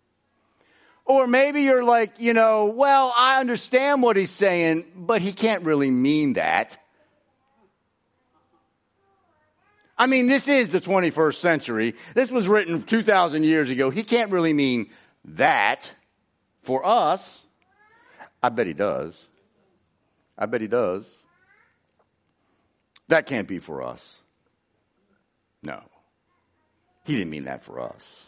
[1.06, 5.64] Or maybe you're like, you know, well, I understand what he's saying, but he can't
[5.64, 6.78] really mean that.
[9.98, 11.96] I mean, this is the 21st century.
[12.16, 13.90] This was written 2,000 years ago.
[13.90, 14.90] He can't really mean
[15.26, 15.92] that
[16.62, 17.46] for us.
[18.42, 19.28] I bet he does.
[20.38, 21.10] I bet he does.
[23.08, 24.22] That can't be for us.
[25.62, 25.82] No.
[27.06, 28.26] He didn't mean that for us.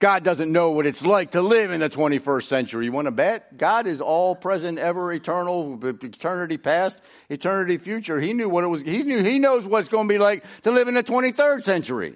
[0.00, 2.84] God doesn't know what it's like to live in the 21st century.
[2.84, 3.56] You want to bet?
[3.58, 8.20] God is all present, ever eternal, eternity past, eternity future.
[8.20, 8.82] He knew what it was.
[8.82, 11.64] He knew, he knows what it's going to be like to live in the 23rd
[11.64, 12.14] century.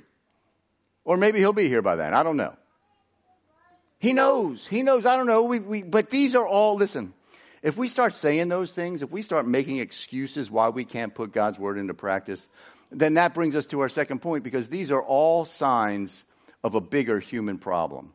[1.05, 2.15] Or maybe he'll be here by then.
[2.15, 2.55] I don't know.
[3.99, 4.65] He knows.
[4.65, 5.05] He knows.
[5.05, 5.43] I don't know.
[5.43, 7.13] We, we, but these are all, listen,
[7.63, 11.33] if we start saying those things, if we start making excuses why we can't put
[11.33, 12.49] God's word into practice,
[12.93, 16.25] then that brings us to our second point because these are all signs
[16.63, 18.13] of a bigger human problem.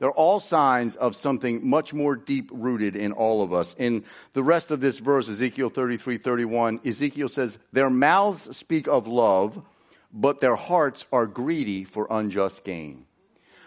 [0.00, 3.76] They're all signs of something much more deep rooted in all of us.
[3.78, 9.06] In the rest of this verse, Ezekiel 33 31, Ezekiel says, Their mouths speak of
[9.06, 9.62] love,
[10.10, 13.04] but their hearts are greedy for unjust gain.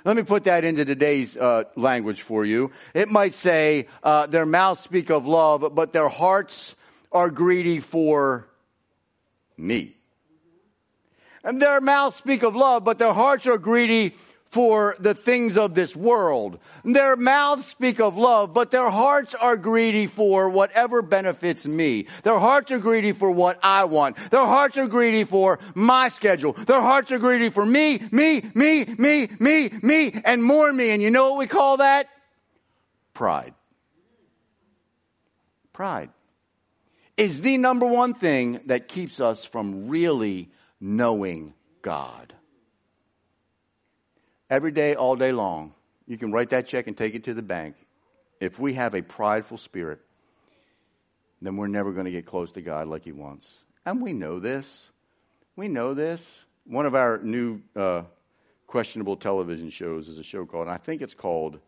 [0.06, 2.72] Let me put that into today's uh, language for you.
[2.96, 6.76] It might say, uh, Their mouths speak of love, but their hearts
[7.12, 8.48] are greedy for
[9.56, 9.98] me.
[11.44, 14.16] And their mouths speak of love, but their hearts are greedy
[14.54, 16.60] for the things of this world.
[16.86, 22.06] Their mouths speak of love, but their hearts are greedy for whatever benefits me.
[22.22, 24.16] Their hearts are greedy for what I want.
[24.30, 26.54] Their hearts are greedy for my schedule.
[26.54, 30.92] Their hearts are greedy for me, me, me, me, me, me, and more me.
[30.92, 32.08] And you know what we call that?
[33.16, 33.56] Pride.
[35.74, 36.12] Pride
[37.18, 42.36] is the number one thing that keeps us from really knowing God
[44.54, 45.74] every day, all day long.
[46.08, 47.76] You can write that check and take it to the bank.
[48.40, 50.00] If we have a prideful spirit,
[51.42, 53.52] then we're never going to get close to God like He wants.
[53.84, 54.92] And we know this.
[55.56, 56.46] We know this.
[56.66, 58.04] One of our new uh,
[58.68, 61.60] questionable television shows is a show called, I think it's called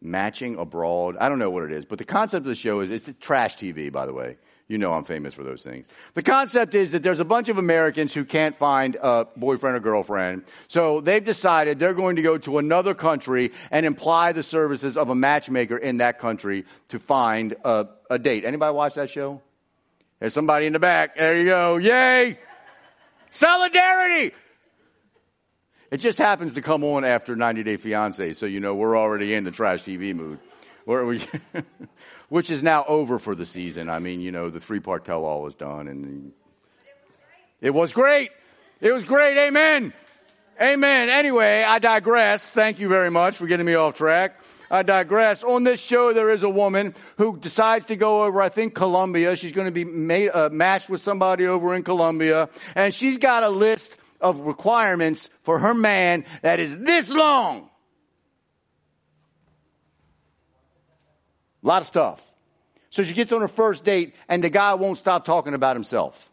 [0.00, 1.16] Matching Abroad.
[1.18, 3.56] I don't know what it is, but the concept of the show is it's trash
[3.56, 4.36] TV, by the way.
[4.68, 5.86] You know I'm famous for those things.
[6.14, 9.80] The concept is that there's a bunch of Americans who can't find a boyfriend or
[9.80, 10.44] girlfriend.
[10.68, 15.10] So they've decided they're going to go to another country and imply the services of
[15.10, 18.44] a matchmaker in that country to find a, a date.
[18.44, 19.42] Anybody watch that show?
[20.20, 21.16] There's somebody in the back.
[21.16, 21.76] There you go.
[21.78, 22.38] Yay!
[23.30, 24.34] Solidarity!
[25.90, 29.34] It just happens to come on after 90 Day Fiance, so you know we're already
[29.34, 30.38] in the trash TV mood.
[30.84, 31.20] Where we
[32.32, 33.90] which is now over for the season.
[33.90, 36.32] I mean, you know, the three part tell all is done and
[37.60, 38.30] it was great.
[38.80, 39.36] It was great.
[39.36, 39.92] Amen.
[40.58, 41.10] Amen.
[41.10, 42.48] Anyway, I digress.
[42.48, 44.40] Thank you very much for getting me off track.
[44.70, 45.44] I digress.
[45.44, 49.36] On this show, there is a woman who decides to go over, I think, Colombia.
[49.36, 52.48] She's going to be made, uh, matched with somebody over in Colombia.
[52.74, 57.68] And she's got a list of requirements for her man that is this long.
[61.62, 62.24] A lot of stuff.
[62.90, 66.30] So she gets on her first date and the guy won't stop talking about himself.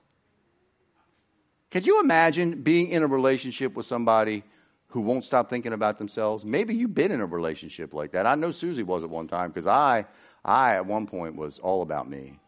[1.71, 4.43] Could you imagine being in a relationship with somebody
[4.87, 6.43] who won't stop thinking about themselves?
[6.43, 8.25] Maybe you've been in a relationship like that.
[8.25, 10.05] I know Susie was at one time because I,
[10.43, 12.39] I at one point was all about me.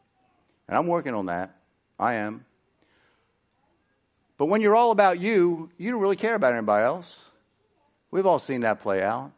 [0.67, 1.56] And I'm working on that.
[2.00, 2.46] I am.
[4.38, 7.15] But when you're all about you, you don't really care about anybody else.
[8.10, 9.32] We've all seen that play out.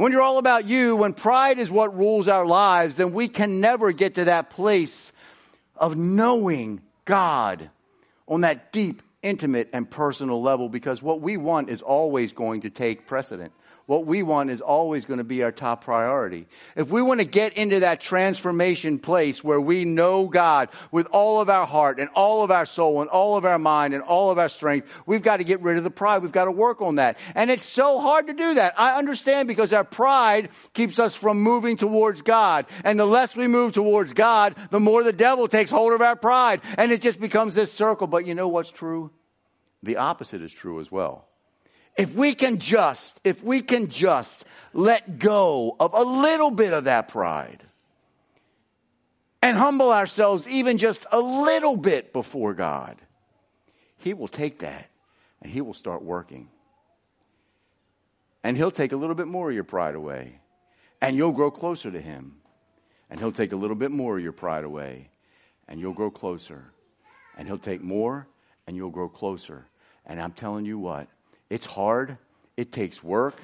[0.00, 3.60] When you're all about you, when pride is what rules our lives, then we can
[3.60, 5.12] never get to that place
[5.76, 7.68] of knowing God
[8.26, 12.70] on that deep, intimate, and personal level because what we want is always going to
[12.70, 13.52] take precedent
[13.90, 16.46] what we want is always going to be our top priority.
[16.76, 21.40] If we want to get into that transformation place where we know God with all
[21.40, 24.30] of our heart and all of our soul and all of our mind and all
[24.30, 26.22] of our strength, we've got to get rid of the pride.
[26.22, 27.18] We've got to work on that.
[27.34, 28.74] And it's so hard to do that.
[28.78, 32.66] I understand because our pride keeps us from moving towards God.
[32.84, 36.14] And the less we move towards God, the more the devil takes hold of our
[36.14, 36.60] pride.
[36.78, 38.06] And it just becomes this circle.
[38.06, 39.10] But you know what's true?
[39.82, 41.26] The opposite is true as well.
[41.96, 46.84] If we can just, if we can just let go of a little bit of
[46.84, 47.62] that pride
[49.42, 52.96] and humble ourselves even just a little bit before God,
[53.98, 54.88] He will take that
[55.42, 56.48] and He will start working.
[58.42, 60.40] And He'll take a little bit more of your pride away.
[61.00, 62.36] and you'll grow closer to Him.
[63.08, 65.08] And He'll take a little bit more of your pride away,
[65.66, 66.72] and you'll grow closer.
[67.36, 68.28] And He'll take more,
[68.66, 69.66] and you'll grow closer.
[70.06, 71.08] And I'm telling you what,
[71.50, 72.16] it's hard,
[72.56, 73.40] it takes work,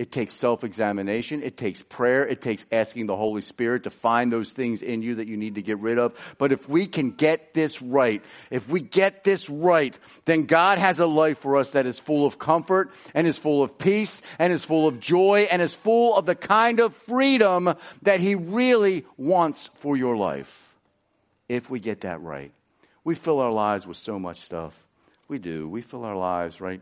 [0.00, 1.42] it takes self examination.
[1.42, 2.26] It takes prayer.
[2.26, 5.56] It takes asking the Holy Spirit to find those things in you that you need
[5.56, 6.14] to get rid of.
[6.38, 11.00] But if we can get this right, if we get this right, then God has
[11.00, 14.54] a life for us that is full of comfort and is full of peace and
[14.54, 19.04] is full of joy and is full of the kind of freedom that He really
[19.18, 20.74] wants for your life.
[21.46, 22.52] If we get that right,
[23.04, 24.86] we fill our lives with so much stuff.
[25.28, 25.68] We do.
[25.68, 26.80] We fill our lives, right?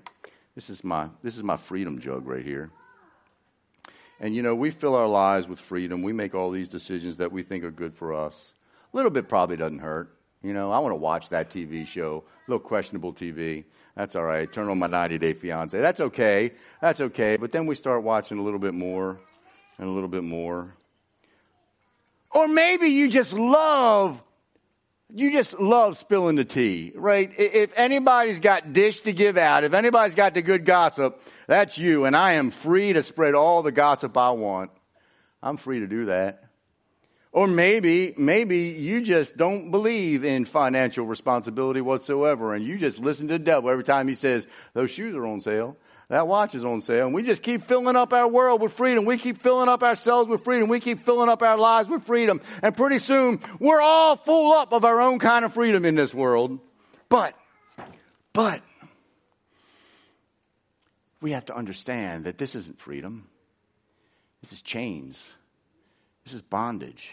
[0.58, 2.72] This is my, this is my freedom jug right here.
[4.18, 6.02] And you know, we fill our lives with freedom.
[6.02, 8.50] We make all these decisions that we think are good for us.
[8.92, 10.16] A little bit probably doesn't hurt.
[10.42, 13.66] You know, I want to watch that TV show, a little questionable TV.
[13.94, 14.52] That's all right.
[14.52, 15.80] Turn on my 90 Day Fiance.
[15.80, 16.50] That's okay.
[16.82, 17.36] That's okay.
[17.36, 19.20] But then we start watching a little bit more
[19.78, 20.74] and a little bit more.
[22.32, 24.20] Or maybe you just love
[25.14, 27.32] you just love spilling the tea, right?
[27.38, 32.04] If anybody's got dish to give out, if anybody's got the good gossip, that's you.
[32.04, 34.70] And I am free to spread all the gossip I want.
[35.42, 36.44] I'm free to do that.
[37.32, 43.28] Or maybe, maybe you just don't believe in financial responsibility whatsoever and you just listen
[43.28, 45.76] to the devil every time he says, those shoes are on sale.
[46.08, 47.06] That watch is on sale.
[47.06, 49.04] And we just keep filling up our world with freedom.
[49.04, 50.68] We keep filling up ourselves with freedom.
[50.68, 52.40] We keep filling up our lives with freedom.
[52.62, 56.14] And pretty soon, we're all full up of our own kind of freedom in this
[56.14, 56.60] world.
[57.10, 57.34] But,
[58.32, 58.62] but,
[61.20, 63.28] we have to understand that this isn't freedom.
[64.40, 65.26] This is chains.
[66.24, 67.12] This is bondage.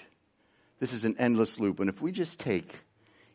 [0.79, 1.81] This is an endless loop.
[1.81, 2.79] And if we just take,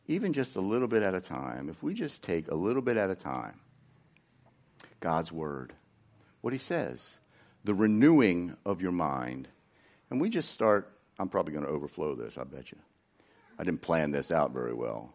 [0.06, 2.96] even just a little bit at a time, if we just take a little bit
[2.96, 3.60] at a time,
[5.00, 5.72] God's Word.
[6.40, 7.18] What He says,
[7.64, 9.48] the renewing of your mind.
[10.10, 12.78] And we just start, I'm probably going to overflow this, I bet you.
[13.58, 15.12] I didn't plan this out very well.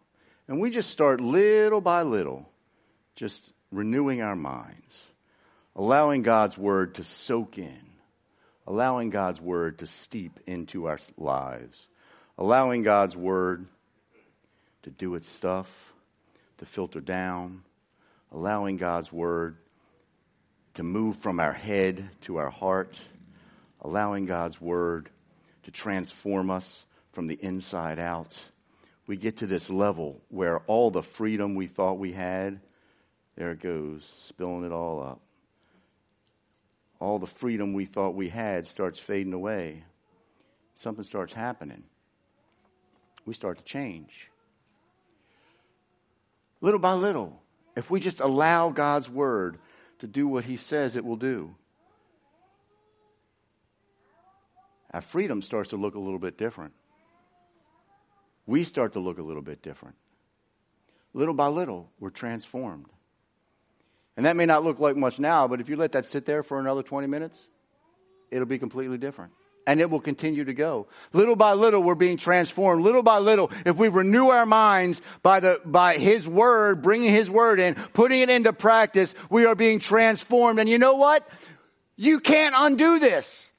[0.48, 2.48] And we just start little by little,
[3.16, 5.04] just renewing our minds,
[5.76, 7.82] allowing God's Word to soak in,
[8.68, 11.88] allowing God's Word to steep into our lives,
[12.38, 13.66] allowing God's Word
[14.84, 15.94] to do its stuff,
[16.60, 17.64] to filter down,
[18.32, 19.58] allowing God's Word
[20.76, 23.00] to move from our head to our heart,
[23.82, 25.10] allowing God's Word
[25.64, 28.38] to transform us from the inside out.
[29.08, 32.60] We get to this level where all the freedom we thought we had,
[33.36, 35.22] there it goes, spilling it all up.
[37.00, 39.84] All the freedom we thought we had starts fading away.
[40.74, 41.84] Something starts happening.
[43.26, 44.30] We start to change.
[46.60, 47.42] Little by little,
[47.76, 49.58] if we just allow God's Word
[50.00, 51.56] to do what he says it will do.
[54.94, 56.74] Our freedom starts to look a little bit different.
[58.46, 59.96] We start to look a little bit different.
[61.14, 62.88] Little by little, we're transformed.
[64.18, 66.44] And that may not look like much now, but if you let that sit there
[66.44, 67.50] for another 20 minutes,
[68.32, 69.34] it'll be completely different
[69.68, 70.88] and it will continue to go.
[71.14, 72.84] Little by little, we're being transformed.
[72.84, 77.30] Little by little, if we renew our minds by the, by His Word, bringing His
[77.30, 80.60] Word in, putting it into practice, we are being transformed.
[80.60, 81.28] And you know what?
[81.96, 83.52] You can't undo this.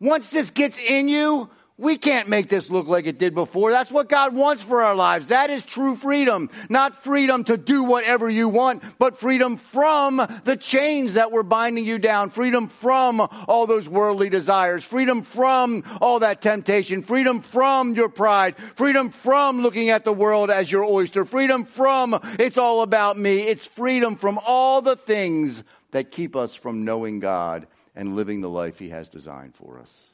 [0.00, 3.70] Once this gets in you, we can't make this look like it did before.
[3.70, 5.26] That's what God wants for our lives.
[5.28, 6.50] That is true freedom.
[6.68, 11.86] Not freedom to do whatever you want, but freedom from the chains that were binding
[11.86, 12.28] you down.
[12.28, 14.84] Freedom from all those worldly desires.
[14.84, 17.02] Freedom from all that temptation.
[17.02, 18.58] Freedom from your pride.
[18.58, 21.24] Freedom from looking at the world as your oyster.
[21.24, 23.40] Freedom from it's all about me.
[23.40, 28.50] It's freedom from all the things that keep us from knowing God and living the
[28.50, 30.09] life He has designed for us.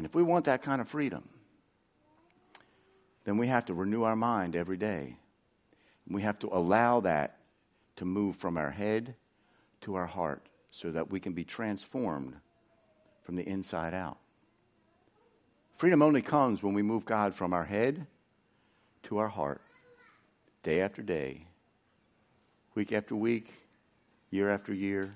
[0.00, 1.28] And if we want that kind of freedom,
[3.24, 5.18] then we have to renew our mind every day.
[6.08, 7.36] We have to allow that
[7.96, 9.14] to move from our head
[9.82, 12.34] to our heart so that we can be transformed
[13.24, 14.16] from the inside out.
[15.76, 18.06] Freedom only comes when we move God from our head
[19.02, 19.60] to our heart,
[20.62, 21.44] day after day,
[22.74, 23.52] week after week,
[24.30, 25.14] year after year,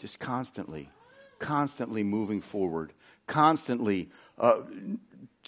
[0.00, 0.90] just constantly,
[1.38, 2.92] constantly moving forward
[3.26, 4.08] constantly
[4.38, 4.60] uh,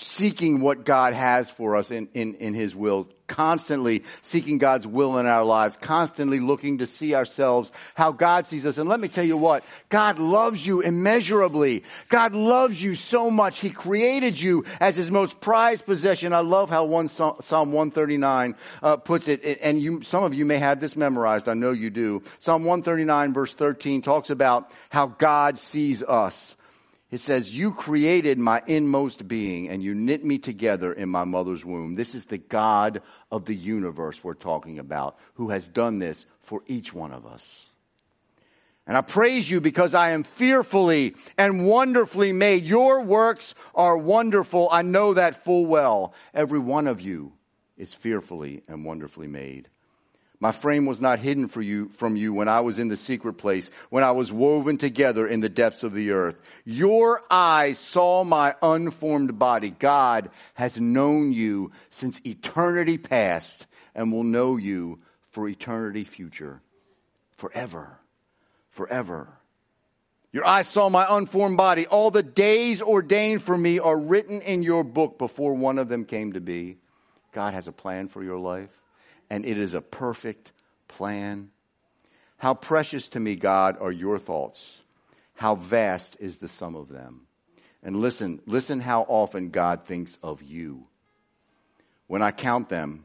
[0.00, 5.18] seeking what God has for us in, in, in His will, constantly seeking God's will
[5.18, 8.78] in our lives, constantly looking to see ourselves how God sees us.
[8.78, 11.82] And let me tell you what, God loves you immeasurably.
[12.08, 13.58] God loves you so much.
[13.58, 16.32] He created you as His most prized possession.
[16.32, 17.36] I love how one Psalm
[17.72, 21.48] 139 uh, puts it, and you, some of you may have this memorized.
[21.48, 22.22] I know you do.
[22.38, 26.56] Psalm 139 verse 13 talks about how God sees us.
[27.10, 31.64] It says, You created my inmost being and you knit me together in my mother's
[31.64, 31.94] womb.
[31.94, 33.00] This is the God
[33.30, 37.64] of the universe we're talking about who has done this for each one of us.
[38.86, 42.64] And I praise you because I am fearfully and wonderfully made.
[42.64, 44.68] Your works are wonderful.
[44.70, 46.14] I know that full well.
[46.32, 47.32] Every one of you
[47.76, 49.68] is fearfully and wonderfully made.
[50.40, 53.34] My frame was not hidden for you, from you when I was in the secret
[53.34, 56.38] place, when I was woven together in the depths of the earth.
[56.64, 59.70] Your eyes saw my unformed body.
[59.70, 63.66] God has known you since eternity past
[63.96, 66.60] and will know you for eternity future.
[67.32, 67.98] Forever.
[68.70, 69.28] Forever.
[70.30, 71.88] Your eyes saw my unformed body.
[71.88, 76.04] All the days ordained for me are written in your book before one of them
[76.04, 76.76] came to be.
[77.32, 78.77] God has a plan for your life
[79.30, 80.52] and it is a perfect
[80.86, 81.50] plan.
[82.38, 84.82] How precious to me, God, are your thoughts.
[85.34, 87.22] How vast is the sum of them.
[87.82, 90.86] And listen, listen how often God thinks of you.
[92.06, 93.04] When I count them,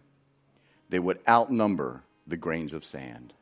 [0.90, 3.34] they would outnumber the grains of sand.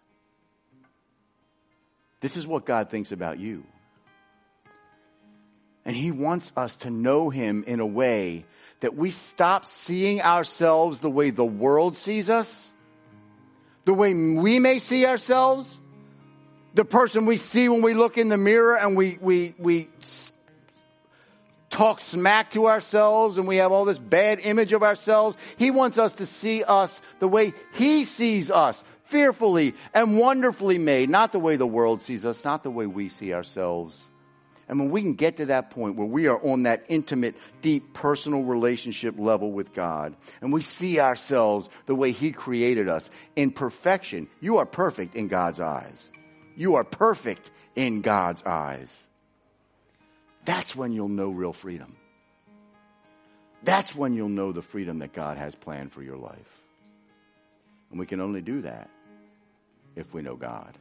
[2.19, 3.63] This is what God thinks about you.
[5.86, 8.45] And He wants us to know Him in a way
[8.82, 12.70] that we stop seeing ourselves the way the world sees us
[13.86, 15.77] the way we may see ourselves,
[16.73, 19.89] the person we see when we look in the mirror and we, we, we
[21.69, 25.38] talk smack to ourselves and we have all this bad image of ourselves.
[25.57, 31.09] He wants us to see us the way He sees us, fearfully and wonderfully made,
[31.09, 33.97] not the way the world sees us, not the way we see ourselves.
[34.72, 37.93] And when we can get to that point where we are on that intimate, deep,
[37.93, 43.51] personal relationship level with God, and we see ourselves the way He created us in
[43.51, 46.09] perfection, you are perfect in God's eyes.
[46.55, 48.97] You are perfect in God's eyes.
[50.45, 51.97] That's when you'll know real freedom.
[53.63, 56.61] That's when you'll know the freedom that God has planned for your life.
[57.89, 58.89] And we can only do that
[59.97, 60.78] if we know God.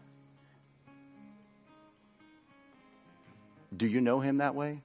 [3.76, 4.82] Do you know him that way?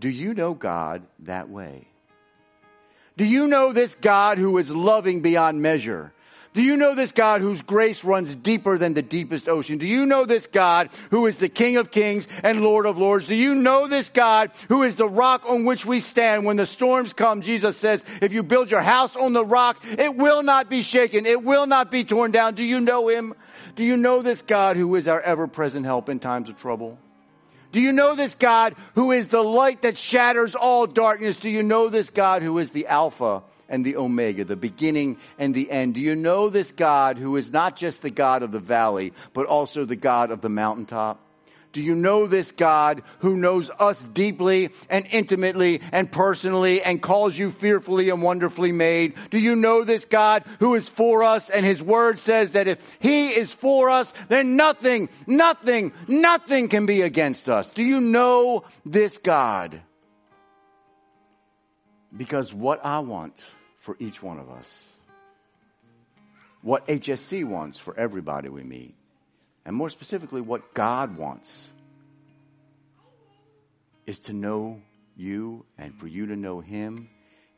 [0.00, 1.86] Do you know God that way?
[3.16, 6.12] Do you know this God who is loving beyond measure?
[6.54, 9.78] Do you know this God whose grace runs deeper than the deepest ocean?
[9.78, 13.26] Do you know this God who is the King of kings and Lord of lords?
[13.26, 16.64] Do you know this God who is the rock on which we stand when the
[16.64, 17.40] storms come?
[17.40, 21.26] Jesus says, if you build your house on the rock, it will not be shaken.
[21.26, 22.54] It will not be torn down.
[22.54, 23.34] Do you know him?
[23.74, 26.98] Do you know this God who is our ever present help in times of trouble?
[27.72, 31.40] Do you know this God who is the light that shatters all darkness?
[31.40, 33.42] Do you know this God who is the Alpha
[33.74, 35.94] and the Omega, the beginning and the end?
[35.94, 39.46] Do you know this God who is not just the God of the valley, but
[39.46, 41.20] also the God of the mountaintop?
[41.72, 47.36] Do you know this God who knows us deeply and intimately and personally and calls
[47.36, 49.14] you fearfully and wonderfully made?
[49.30, 52.78] Do you know this God who is for us and his word says that if
[53.00, 57.68] he is for us, then nothing, nothing, nothing can be against us?
[57.70, 59.80] Do you know this God?
[62.16, 63.34] Because what I want
[63.84, 64.84] for each one of us,
[66.62, 68.94] what HSC wants for everybody we meet,
[69.66, 71.68] and more specifically, what God wants
[74.06, 74.80] is to know
[75.18, 77.10] you and for you to know Him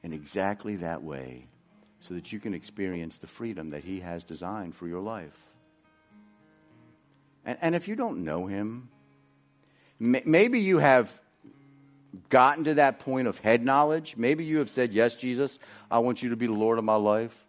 [0.02, 1.46] in exactly that way
[2.00, 5.38] so that you can experience the freedom that He has designed for your life.
[7.44, 8.88] And, and if you don't know Him,
[10.00, 11.20] maybe you have
[12.28, 14.16] gotten to that point of head knowledge.
[14.16, 15.58] Maybe you have said, Yes, Jesus,
[15.90, 17.44] I want you to be the Lord of my life.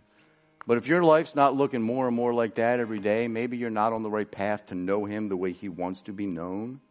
[0.66, 3.70] But if your life's not looking more and more like that every day, maybe you're
[3.70, 6.82] not on the right path to know Him the way He wants to be known.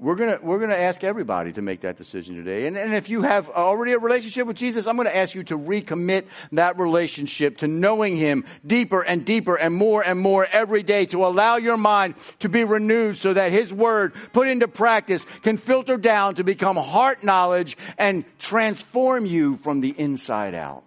[0.00, 2.66] We're gonna we're gonna ask everybody to make that decision today.
[2.66, 5.58] And, and if you have already a relationship with Jesus, I'm gonna ask you to
[5.58, 11.04] recommit that relationship to knowing Him deeper and deeper and more and more every day
[11.06, 15.58] to allow your mind to be renewed so that His Word put into practice can
[15.58, 20.82] filter down to become heart knowledge and transform you from the inside out.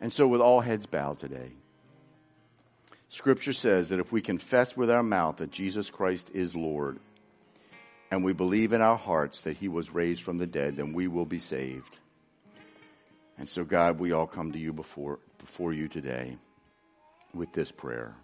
[0.00, 1.52] And so, with all heads bowed today,
[3.10, 7.00] Scripture says that if we confess with our mouth that Jesus Christ is Lord,
[8.14, 11.08] and we believe in our hearts that he was raised from the dead, then we
[11.08, 11.98] will be saved.
[13.36, 16.38] And so, God, we all come to you before, before you today
[17.34, 18.14] with this prayer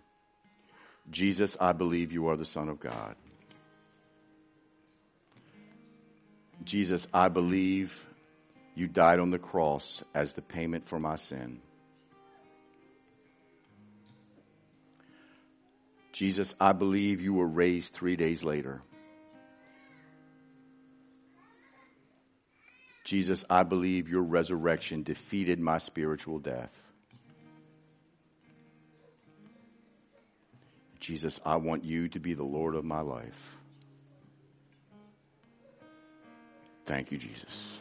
[1.11, 3.17] Jesus, I believe you are the Son of God.
[6.63, 8.07] Jesus, I believe
[8.77, 11.59] you died on the cross as the payment for my sin.
[16.13, 18.83] Jesus, I believe you were raised three days later.
[23.11, 26.71] Jesus, I believe your resurrection defeated my spiritual death.
[31.01, 33.57] Jesus, I want you to be the Lord of my life.
[36.87, 37.81] Thank you, Jesus.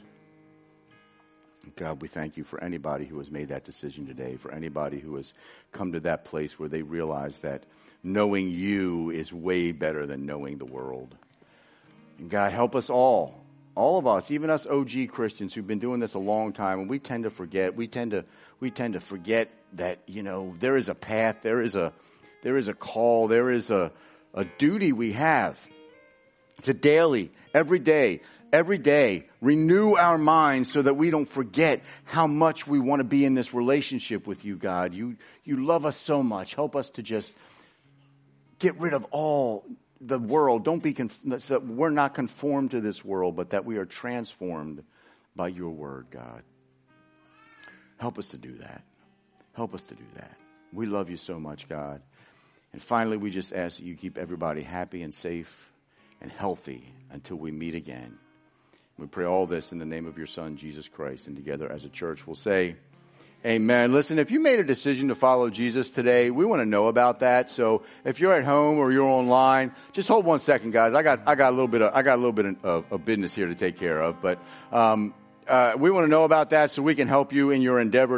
[1.75, 5.15] God, we thank you for anybody who has made that decision today, for anybody who
[5.17, 5.35] has
[5.71, 7.65] come to that place where they realize that
[8.01, 11.13] knowing you is way better than knowing the world.
[12.17, 13.43] And God, help us all,
[13.79, 16.89] all of us, even us OG Christians who've been doing this a long time, and
[16.89, 18.25] we tend to forget, we tend to,
[18.59, 21.93] we tend to forget that, you know, there is a path, there is a,
[22.43, 23.91] there is a call, there is a,
[24.33, 25.65] a duty we have.
[26.57, 28.19] It's a daily, every day,
[28.51, 33.05] every day, renew our minds so that we don't forget how much we want to
[33.05, 34.93] be in this relationship with you, God.
[34.93, 35.15] You,
[35.45, 36.53] you love us so much.
[36.53, 37.33] Help us to just
[38.59, 39.63] get rid of all
[40.01, 40.63] the world.
[40.63, 44.83] Don't be, conf- that we're not conformed to this world, but that we are transformed
[45.35, 46.43] by your word, God.
[47.97, 48.83] Help us to do that.
[49.53, 50.37] Help us to do that.
[50.71, 52.01] We love you so much, God.
[52.71, 55.71] And finally, we just ask that you keep everybody happy and safe
[56.21, 58.17] and healthy until we meet again.
[58.97, 61.27] We pray all this in the name of your Son, Jesus Christ.
[61.27, 62.75] And together as a church, we'll say,
[63.45, 63.93] Amen.
[63.93, 67.21] Listen, if you made a decision to follow Jesus today, we want to know about
[67.21, 67.49] that.
[67.49, 70.93] So if you're at home or you're online, just hold one second, guys.
[70.93, 73.05] I got, I got a little bit of, I got a little bit of, of
[73.05, 74.39] business here to take care of, but,
[74.73, 75.13] um,
[75.47, 78.17] uh, we want to know about that so we can help you in your endeavor